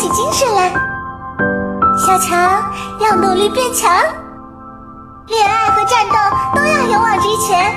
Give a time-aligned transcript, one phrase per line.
[0.00, 0.72] 起精神来。
[1.98, 2.64] 小强
[3.00, 3.92] 要努力变强，
[5.26, 6.14] 恋爱和战斗
[6.56, 7.70] 都要勇往直前。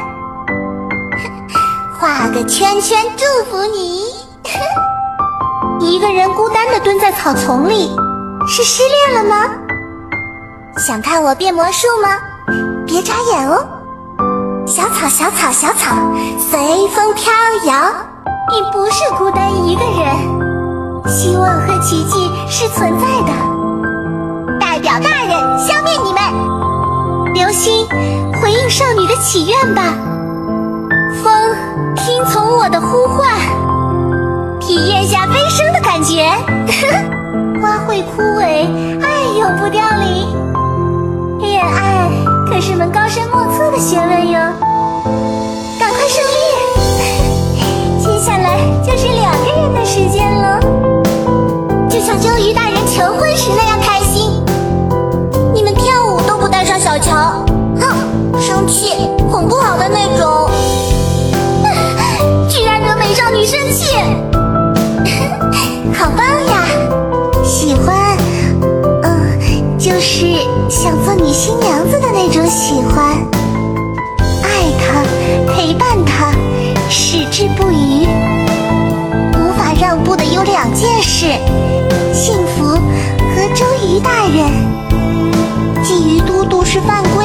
[1.99, 4.05] 画个圈圈祝福你。
[5.81, 7.93] 一个人孤单的蹲在草丛里，
[8.47, 9.49] 是失恋了吗？
[10.77, 12.17] 想看我变魔术吗？
[12.87, 13.67] 别眨眼哦。
[14.65, 15.95] 小草小草小草，
[16.39, 17.33] 随风飘
[17.65, 17.91] 摇。
[18.49, 20.42] 你不是孤单一个人，
[21.13, 23.31] 希望和奇迹是存在的。
[24.59, 27.33] 代表大人消灭你们！
[27.35, 27.87] 流星，
[28.41, 29.93] 回应少女的祈愿吧。
[63.43, 63.83] 惹美少女生气，
[65.93, 66.63] 好棒呀！
[67.43, 68.17] 喜欢，
[69.03, 70.25] 嗯，就是
[70.69, 73.17] 想做你新娘子的那种喜欢，
[74.43, 75.03] 爱他，
[75.53, 76.31] 陪伴他，
[76.89, 78.07] 矢志不渝。
[79.35, 81.25] 无法让步的有两件事：
[82.13, 82.79] 幸福和
[83.53, 84.71] 周瑜大人。
[85.83, 87.22] 觊觎嘟嘟是犯规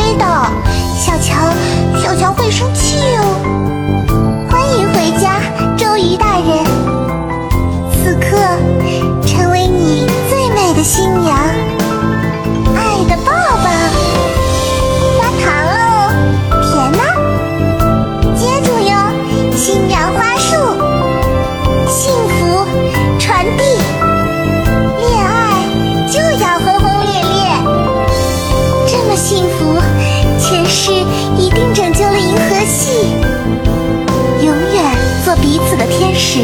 [36.18, 36.40] 此的天使。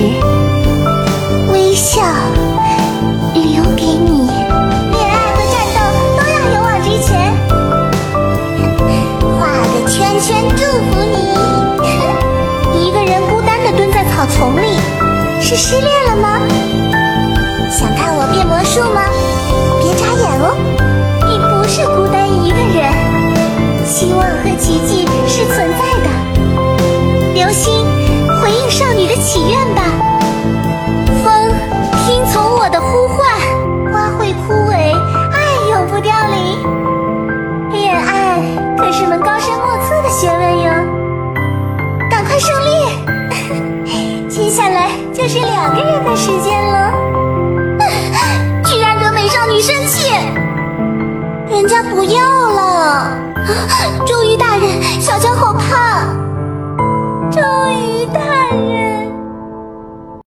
[1.52, 2.00] 微笑
[3.34, 3.42] 留
[3.76, 4.30] 给你，
[4.92, 5.78] 恋爱和战斗
[6.16, 7.10] 都要勇往直前。
[9.38, 9.40] 画
[9.72, 11.14] 个圈圈祝福你。
[12.78, 14.78] 一个人孤单的蹲在草丛里，
[15.40, 16.38] 是失恋了吗？
[17.70, 19.02] 想看我变魔术吗？
[19.82, 20.54] 别眨眼哦。
[21.26, 22.92] 你不是孤单一个人，
[23.84, 25.04] 希望和奇迹
[44.44, 46.93] 接下来就是两个人的时间了。
[48.62, 50.10] 居然惹美少女生气，
[51.49, 53.16] 人家不要了。